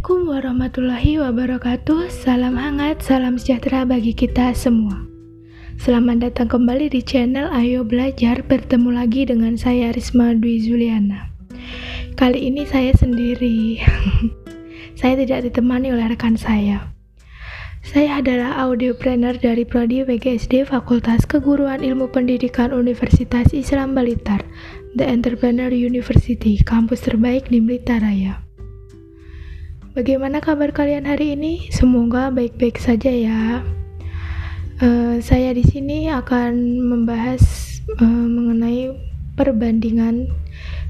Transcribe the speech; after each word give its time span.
Assalamualaikum 0.00 0.32
warahmatullahi 0.32 1.12
wabarakatuh. 1.20 2.08
Salam 2.08 2.56
hangat, 2.56 3.04
salam 3.04 3.36
sejahtera 3.36 3.84
bagi 3.84 4.16
kita 4.16 4.56
semua. 4.56 4.96
Selamat 5.76 6.24
datang 6.24 6.48
kembali 6.48 6.88
di 6.88 7.04
channel 7.04 7.52
Ayo 7.52 7.84
Belajar. 7.84 8.40
Bertemu 8.40 8.96
lagi 8.96 9.28
dengan 9.28 9.60
saya 9.60 9.92
Risma 9.92 10.32
Dwi 10.32 10.56
Zuliana. 10.64 11.28
Kali 12.16 12.48
ini 12.48 12.64
saya 12.64 12.96
sendiri. 12.96 13.84
saya 15.04 15.20
tidak 15.20 15.52
ditemani 15.52 15.92
oleh 15.92 16.08
rekan 16.16 16.40
saya. 16.40 16.96
Saya 17.84 18.24
adalah 18.24 18.56
audiopreneur 18.56 19.36
dari 19.36 19.68
Prodi 19.68 20.00
WGSD 20.00 20.64
Fakultas 20.64 21.28
Keguruan 21.28 21.84
Ilmu 21.84 22.08
Pendidikan 22.08 22.72
Universitas 22.72 23.52
Islam 23.52 23.92
Balitar, 23.92 24.40
The 24.96 25.04
Entrepreneur 25.04 25.68
University, 25.68 26.56
kampus 26.64 27.04
terbaik 27.04 27.52
di 27.52 27.60
Blitar 27.60 28.00
Raya. 28.00 28.49
Bagaimana 29.90 30.38
kabar 30.38 30.70
kalian 30.70 31.02
hari 31.02 31.34
ini? 31.34 31.66
Semoga 31.74 32.30
baik-baik 32.30 32.78
saja 32.78 33.10
ya. 33.10 33.58
Uh, 34.78 35.18
saya 35.18 35.50
di 35.50 35.66
sini 35.66 36.06
akan 36.06 36.78
membahas 36.78 37.42
uh, 37.98 38.06
mengenai 38.30 38.94
perbandingan 39.34 40.30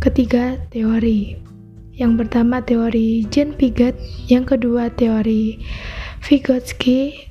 ketiga 0.00 0.56
teori. 0.72 1.36
Yang 1.92 2.24
pertama 2.24 2.64
teori 2.64 3.28
Jean 3.28 3.52
Piaget, 3.52 4.00
yang 4.32 4.48
kedua 4.48 4.88
teori 4.88 5.60
Vygotsky, 6.24 7.28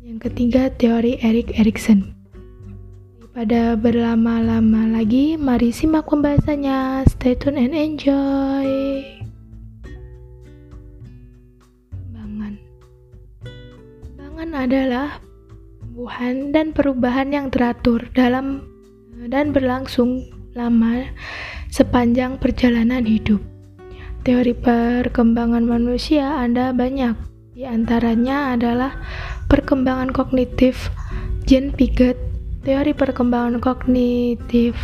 yang 0.00 0.16
ketiga 0.16 0.72
teori 0.72 1.20
Erik 1.20 1.52
Erikson. 1.60 2.08
Pada 3.36 3.76
berlama-lama 3.76 4.88
lagi, 4.96 5.36
mari 5.36 5.76
simak 5.76 6.08
pembahasannya. 6.08 7.04
Stay 7.04 7.36
tune 7.36 7.60
and 7.60 7.76
enjoy. 7.76 9.21
Adalah 14.50 15.22
tumbuhan 15.78 16.50
dan 16.50 16.74
perubahan 16.74 17.30
yang 17.30 17.46
teratur 17.54 18.02
dalam 18.18 18.66
dan 19.30 19.54
berlangsung 19.54 20.26
lama 20.58 21.06
sepanjang 21.70 22.42
perjalanan 22.42 23.06
hidup. 23.06 23.38
Teori 24.26 24.58
perkembangan 24.58 25.62
manusia 25.62 26.42
ada 26.42 26.74
banyak, 26.74 27.14
di 27.54 27.62
antaranya 27.62 28.58
adalah 28.58 28.98
perkembangan 29.46 30.10
kognitif. 30.10 30.90
Jean 31.46 31.70
Piaget, 31.74 32.18
teori 32.66 32.94
perkembangan 32.94 33.62
kognitif 33.62 34.74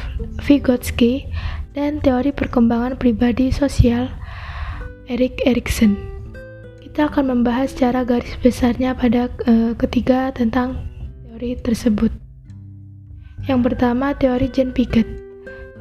Vygotsky, 0.43 1.27
dan 1.75 1.99
teori 1.99 2.31
perkembangan 2.31 2.99
pribadi 2.99 3.51
sosial 3.51 4.11
Erik 5.07 5.39
Erikson 5.47 6.18
kita 6.99 7.15
akan 7.15 7.31
membahas 7.31 7.71
secara 7.71 8.03
garis 8.03 8.35
besarnya 8.43 8.91
pada 8.91 9.31
uh, 9.47 9.71
ketiga 9.79 10.35
tentang 10.35 10.83
teori 11.23 11.55
tersebut. 11.55 12.11
Yang 13.47 13.71
pertama, 13.71 14.19
teori 14.19 14.51
Jean 14.51 14.75
Piaget. 14.75 15.07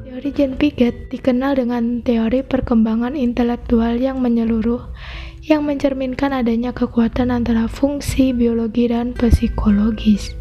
Teori 0.06 0.30
Jean 0.30 0.54
Piaget 0.62 1.10
dikenal 1.10 1.58
dengan 1.58 2.06
teori 2.06 2.46
perkembangan 2.46 3.18
intelektual 3.18 3.98
yang 3.98 4.22
menyeluruh 4.22 4.94
yang 5.42 5.66
mencerminkan 5.66 6.38
adanya 6.38 6.70
kekuatan 6.70 7.34
antara 7.34 7.66
fungsi 7.66 8.30
biologi 8.30 8.86
dan 8.86 9.18
psikologis. 9.18 10.38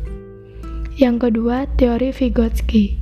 Yang 1.01 1.33
kedua, 1.33 1.65
teori 1.81 2.13
Vygotsky. 2.13 3.01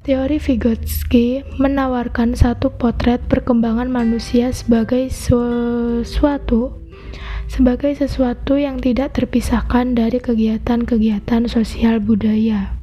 Teori 0.00 0.40
Vygotsky 0.40 1.44
menawarkan 1.60 2.32
satu 2.32 2.72
potret 2.72 3.20
perkembangan 3.28 3.92
manusia 3.92 4.48
sebagai 4.48 5.12
sesuatu 5.12 6.79
sebagai 7.50 7.98
sesuatu 7.98 8.54
yang 8.54 8.78
tidak 8.78 9.18
terpisahkan 9.18 9.98
dari 9.98 10.22
kegiatan-kegiatan 10.22 11.50
sosial 11.50 11.98
budaya. 11.98 12.78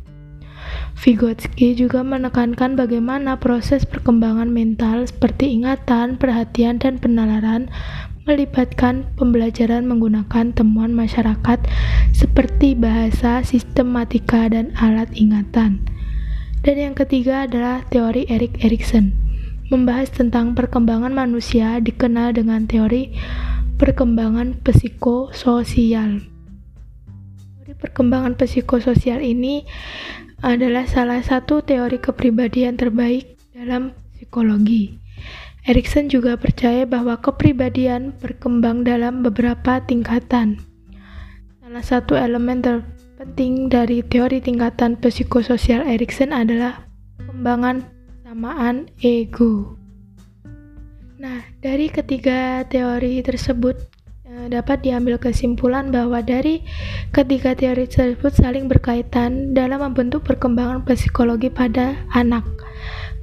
Vygotsky 0.99 1.71
juga 1.71 2.03
menekankan 2.03 2.75
bagaimana 2.75 3.39
proses 3.39 3.87
perkembangan 3.87 4.51
mental 4.51 5.07
seperti 5.07 5.55
ingatan, 5.55 6.19
perhatian, 6.19 6.83
dan 6.83 6.99
penalaran 6.99 7.71
melibatkan 8.27 9.07
pembelajaran 9.15 9.87
menggunakan 9.87 10.51
temuan 10.51 10.91
masyarakat 10.91 11.63
seperti 12.11 12.75
bahasa, 12.75 13.39
sistematika, 13.47 14.51
dan 14.51 14.75
alat 14.75 15.07
ingatan. 15.15 15.79
Dan 16.59 16.75
yang 16.75 16.95
ketiga 16.97 17.47
adalah 17.47 17.87
teori 17.87 18.27
Erik 18.27 18.59
Erikson, 18.59 19.15
membahas 19.71 20.11
tentang 20.11 20.51
perkembangan 20.59 21.15
manusia 21.15 21.79
dikenal 21.79 22.35
dengan 22.35 22.67
teori 22.67 23.15
perkembangan 23.77 24.57
psikososial. 24.65 26.25
Teori 27.61 27.73
perkembangan 27.77 28.33
psikososial 28.33 29.21
ini 29.21 29.61
adalah 30.41 30.89
salah 30.89 31.21
satu 31.21 31.61
teori 31.61 32.01
kepribadian 32.01 32.73
terbaik 32.73 33.37
dalam 33.53 33.93
psikologi. 34.17 34.97
Erikson 35.69 36.09
juga 36.09 36.41
percaya 36.41 36.89
bahwa 36.89 37.21
kepribadian 37.21 38.17
berkembang 38.17 38.81
dalam 38.81 39.21
beberapa 39.21 39.77
tingkatan. 39.85 40.57
Salah 41.61 41.83
satu 41.85 42.17
elemen 42.17 42.65
ter 42.65 42.81
penting 43.21 43.69
dari 43.69 44.01
teori 44.01 44.41
tingkatan 44.41 44.97
psikososial 44.97 45.85
Erikson 45.85 46.33
adalah 46.33 46.85
pengembangan 47.21 47.85
samaan 48.25 48.89
ego. 49.05 49.77
Nah, 51.17 51.41
dari 51.65 51.89
ketiga 51.89 52.61
teori 52.69 53.25
tersebut 53.25 53.73
eh, 54.29 54.53
dapat 54.53 54.85
diambil 54.85 55.17
kesimpulan 55.17 55.89
bahwa 55.89 56.21
dari 56.21 56.61
ketiga 57.09 57.57
teori 57.57 57.89
tersebut 57.89 58.37
saling 58.37 58.69
berkaitan 58.69 59.57
dalam 59.57 59.81
membentuk 59.81 60.21
perkembangan 60.21 60.85
psikologi 60.85 61.49
pada 61.49 61.97
anak. 62.13 62.45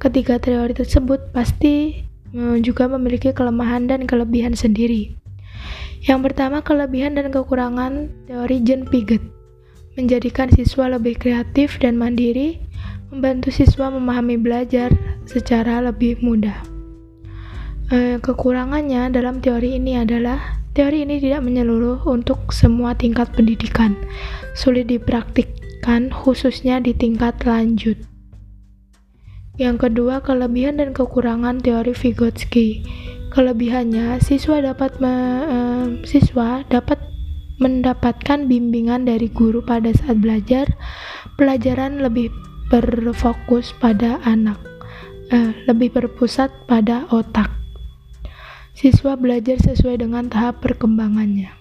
Ketiga 0.02 0.42
teori 0.42 0.74
tersebut 0.74 1.30
pasti 1.30 2.02
eh, 2.34 2.56
juga 2.58 2.90
memiliki 2.90 3.30
kelemahan 3.30 3.86
dan 3.86 4.10
kelebihan 4.10 4.58
sendiri. 4.58 5.14
Yang 6.02 6.34
pertama, 6.34 6.66
kelebihan 6.66 7.14
dan 7.14 7.30
kekurangan 7.30 8.10
teori 8.26 8.58
Jean 8.66 8.90
Piaget 8.90 9.22
menjadikan 9.94 10.50
siswa 10.50 10.90
lebih 10.90 11.14
kreatif 11.14 11.78
dan 11.78 11.94
mandiri, 11.94 12.58
membantu 13.14 13.54
siswa 13.54 13.86
memahami 13.86 14.34
belajar 14.34 14.90
secara 15.30 15.78
lebih 15.78 16.18
mudah. 16.18 16.73
Eh, 17.94 18.18
kekurangannya 18.18 19.14
dalam 19.14 19.38
teori 19.38 19.78
ini 19.78 19.94
adalah 19.94 20.58
teori 20.74 21.06
ini 21.06 21.22
tidak 21.22 21.46
menyeluruh 21.46 22.02
untuk 22.10 22.50
semua 22.50 22.90
tingkat 22.98 23.30
pendidikan, 23.30 23.94
sulit 24.58 24.90
dipraktikkan 24.90 26.10
khususnya 26.10 26.82
di 26.82 26.90
tingkat 26.90 27.38
lanjut. 27.46 27.94
Yang 29.62 29.86
kedua, 29.86 30.26
kelebihan 30.26 30.82
dan 30.82 30.90
kekurangan 30.90 31.62
teori 31.62 31.94
Vygotsky. 31.94 32.82
Kelebihannya, 33.30 34.18
siswa 34.18 34.58
dapat 34.58 34.98
me, 34.98 35.14
eh, 35.46 35.86
siswa 36.02 36.66
dapat 36.66 36.98
mendapatkan 37.62 38.50
bimbingan 38.50 39.06
dari 39.06 39.30
guru 39.30 39.62
pada 39.62 39.94
saat 39.94 40.18
belajar, 40.18 40.66
pelajaran 41.38 42.02
lebih 42.02 42.34
berfokus 42.74 43.70
pada 43.78 44.18
anak, 44.26 44.58
eh, 45.30 45.54
lebih 45.70 45.94
berpusat 45.94 46.50
pada 46.66 47.06
otak. 47.14 47.63
Siswa 48.74 49.14
belajar 49.14 49.56
sesuai 49.62 50.02
dengan 50.02 50.26
tahap 50.28 50.60
perkembangannya. 50.60 51.54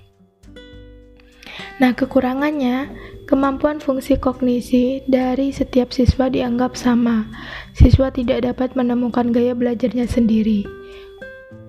Nah, 1.78 1.94
kekurangannya, 1.94 2.90
kemampuan 3.30 3.78
fungsi 3.78 4.18
kognisi 4.18 5.06
dari 5.06 5.54
setiap 5.54 5.94
siswa 5.94 6.30
dianggap 6.30 6.74
sama. 6.74 7.30
Siswa 7.78 8.10
tidak 8.10 8.46
dapat 8.46 8.74
menemukan 8.74 9.30
gaya 9.30 9.54
belajarnya 9.54 10.10
sendiri 10.10 10.66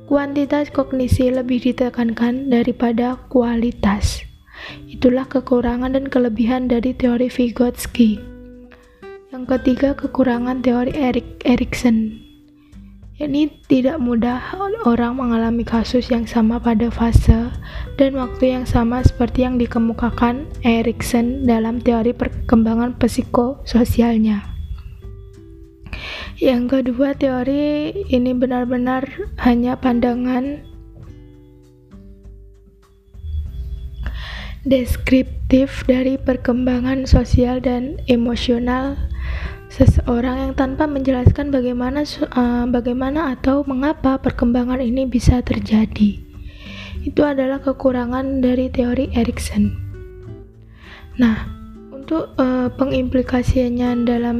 Kuantitas 0.04 0.68
kognisi 0.68 1.32
lebih 1.32 1.64
ditekankan 1.64 2.52
daripada 2.52 3.16
kualitas. 3.32 4.20
Itulah 4.84 5.24
kekurangan 5.24 5.96
dan 5.96 6.12
kelebihan 6.12 6.68
dari 6.68 6.92
teori 6.92 7.32
Vygotsky. 7.32 8.20
Yang 9.32 9.44
ketiga, 9.56 9.96
kekurangan 9.96 10.60
teori 10.60 10.92
Erik 10.92 11.40
Erikson. 11.48 12.23
Ini 13.14 13.62
tidak 13.70 14.02
mudah 14.02 14.58
orang 14.82 15.14
mengalami 15.14 15.62
kasus 15.62 16.10
yang 16.10 16.26
sama 16.26 16.58
pada 16.58 16.90
fase 16.90 17.46
dan 17.94 18.18
waktu 18.18 18.58
yang 18.58 18.66
sama 18.66 19.06
seperti 19.06 19.46
yang 19.46 19.54
dikemukakan 19.54 20.50
Erikson 20.66 21.46
dalam 21.46 21.78
teori 21.78 22.10
perkembangan 22.10 22.98
psikososialnya. 22.98 24.42
Yang 26.42 26.62
kedua, 26.66 27.14
teori 27.14 27.94
ini 28.10 28.34
benar-benar 28.34 29.06
hanya 29.46 29.78
pandangan 29.78 30.66
deskriptif 34.66 35.86
dari 35.86 36.18
perkembangan 36.18 37.06
sosial 37.06 37.62
dan 37.62 38.02
emosional 38.10 38.98
seseorang 39.74 40.38
yang 40.38 40.52
tanpa 40.54 40.86
menjelaskan 40.86 41.50
bagaimana 41.50 42.06
uh, 42.30 42.62
bagaimana 42.70 43.34
atau 43.34 43.66
mengapa 43.66 44.22
perkembangan 44.22 44.78
ini 44.78 45.02
bisa 45.10 45.42
terjadi. 45.42 46.22
Itu 47.02 47.26
adalah 47.26 47.58
kekurangan 47.58 48.38
dari 48.38 48.70
teori 48.70 49.10
Erikson. 49.10 49.74
Nah, 51.18 51.50
untuk 51.90 52.38
uh, 52.38 52.70
pengimplikasiannya 52.70 54.06
dalam 54.06 54.38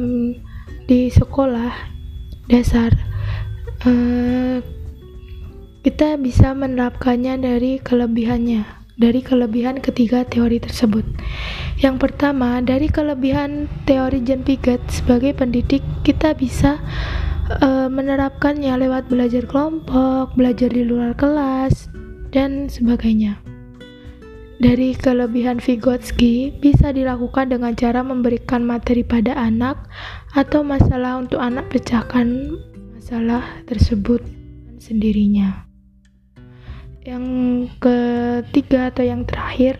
di 0.87 1.11
sekolah 1.11 1.73
dasar 2.47 2.93
uh, 3.83 4.61
kita 5.81 6.15
bisa 6.17 6.53
menerapkannya 6.53 7.41
dari 7.41 7.81
kelebihannya 7.81 8.84
dari 8.95 9.19
kelebihan 9.19 9.83
ketiga 9.83 10.23
teori 10.23 10.59
tersebut. 10.59 11.03
Yang 11.79 11.95
pertama, 12.07 12.63
dari 12.63 12.87
kelebihan 12.87 13.67
teori 13.83 14.23
John 14.23 14.47
Piaget 14.47 14.81
sebagai 14.87 15.35
pendidik, 15.35 15.83
kita 16.07 16.31
bisa 16.35 16.79
uh, 17.59 17.91
menerapkannya 17.91 18.71
lewat 18.87 19.11
belajar 19.11 19.43
kelompok, 19.43 20.35
belajar 20.39 20.71
di 20.71 20.83
luar 20.87 21.11
kelas, 21.15 21.91
dan 22.31 22.71
sebagainya. 22.71 23.39
Dari 24.55 24.95
kelebihan 24.95 25.59
Vygotsky 25.59 26.55
bisa 26.63 26.95
dilakukan 26.95 27.51
dengan 27.51 27.75
cara 27.75 27.99
memberikan 28.07 28.63
materi 28.63 29.03
pada 29.03 29.35
anak 29.35 29.75
atau 30.31 30.63
masalah 30.63 31.19
untuk 31.19 31.43
anak 31.43 31.67
pecahkan 31.67 32.55
masalah 32.95 33.43
tersebut 33.67 34.23
sendirinya. 34.79 35.64
Yang 37.05 37.25
ketiga 37.77 38.89
atau 38.89 39.05
yang 39.05 39.29
terakhir, 39.29 39.77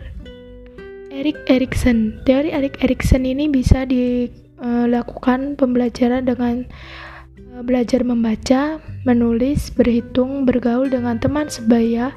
Erik 1.10 1.42
Erikson. 1.50 2.22
Teori 2.22 2.54
Erik 2.54 2.78
Erikson 2.78 3.26
ini 3.26 3.50
bisa 3.50 3.82
dilakukan 3.82 5.58
pembelajaran 5.58 6.22
dengan 6.22 6.62
eh, 7.34 7.62
belajar 7.66 8.06
membaca, 8.06 8.78
menulis, 9.02 9.74
berhitung, 9.74 10.46
bergaul 10.46 10.86
dengan 10.86 11.18
teman 11.18 11.50
sebaya 11.50 12.14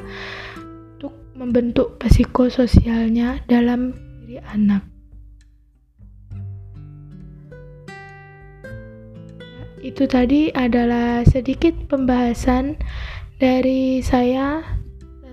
untuk 1.02 1.18
membentuk 1.34 1.98
psikososialnya 2.06 3.42
dalam 3.50 3.98
diri 4.22 4.38
anak. 4.54 4.86
Itu 9.82 10.06
tadi 10.06 10.54
adalah 10.54 11.26
sedikit 11.26 11.74
pembahasan 11.90 12.78
dari 13.42 14.06
saya 14.06 14.78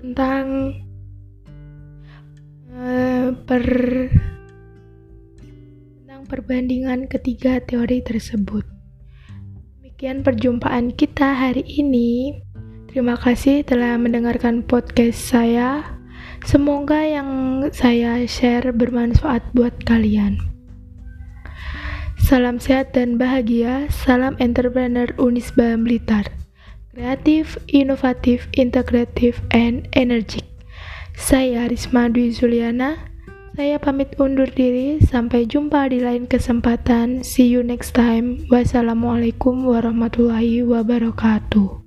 tentang 0.07 0.71
uh, 2.71 3.35
per 3.43 3.63
tentang 5.99 6.23
perbandingan 6.31 7.11
ketiga 7.11 7.59
teori 7.59 7.99
tersebut. 7.99 8.63
Demikian 9.83 10.23
perjumpaan 10.23 10.95
kita 10.95 11.35
hari 11.35 11.67
ini. 11.67 12.39
Terima 12.87 13.19
kasih 13.19 13.67
telah 13.67 13.99
mendengarkan 13.99 14.63
podcast 14.63 15.19
saya. 15.19 15.83
Semoga 16.47 17.03
yang 17.03 17.67
saya 17.75 18.23
share 18.23 18.71
bermanfaat 18.71 19.43
buat 19.51 19.75
kalian. 19.83 20.39
Salam 22.15 22.63
sehat 22.63 22.95
dan 22.95 23.19
bahagia. 23.19 23.91
Salam 23.91 24.39
entrepreneur 24.39 25.11
Unisba 25.19 25.75
Blitar 25.75 26.36
kreatif, 26.97 27.61
inovatif, 27.69 28.49
integratif, 28.57 29.37
and 29.53 29.85
energik. 29.93 30.41
Saya 31.13 31.69
Risma 31.69 32.09
Dwi 32.09 32.33
Zuliana. 32.33 33.13
Saya 33.53 33.77
pamit 33.77 34.17
undur 34.17 34.49
diri. 34.49 34.97
Sampai 35.05 35.45
jumpa 35.45 35.93
di 35.93 36.01
lain 36.01 36.25
kesempatan. 36.25 37.21
See 37.21 37.53
you 37.53 37.61
next 37.61 37.93
time. 37.93 38.49
Wassalamualaikum 38.49 39.65
warahmatullahi 39.69 40.65
wabarakatuh. 40.65 41.86